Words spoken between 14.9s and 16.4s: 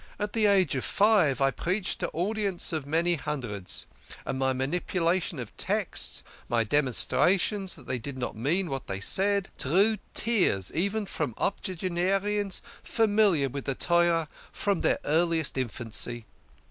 OF SCHNORRERS. 95 their earliest infancy.